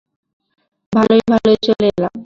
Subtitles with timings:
[0.93, 2.15] ভালোয় ভালোয় চলে এলাম।